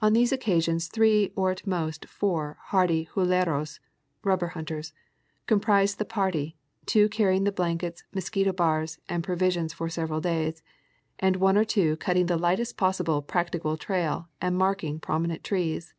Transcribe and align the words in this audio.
On 0.00 0.12
these 0.12 0.30
occasions 0.30 0.86
three 0.86 1.32
or 1.34 1.50
at 1.50 1.66
most 1.66 2.04
four 2.06 2.58
hardy 2.66 3.08
huleros 3.12 3.80
(rubber 4.22 4.50
hunters) 4.54 4.92
comprised 5.48 5.98
the 5.98 6.04
party, 6.04 6.56
two 6.86 7.08
carrying 7.08 7.42
the 7.42 7.50
blankets, 7.50 8.04
mosquito 8.14 8.52
bars 8.52 9.00
and 9.08 9.24
provisions 9.24 9.72
for 9.72 9.88
several 9.88 10.20
days, 10.20 10.62
and 11.18 11.34
one 11.34 11.56
or 11.56 11.64
two 11.64 11.96
cutting 11.96 12.26
the 12.26 12.36
lightest 12.38 12.76
possible 12.76 13.20
practicable 13.20 13.76
trail 13.76 14.28
and 14.40 14.56
marking 14.56 15.00
prominent 15.00 15.42
trees. 15.42 15.92